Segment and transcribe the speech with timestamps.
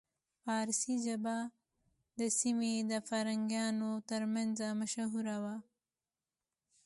[0.43, 1.35] پارسي ژبه
[2.19, 5.55] د سیمې د فرهنګیانو ترمنځ مشهوره وه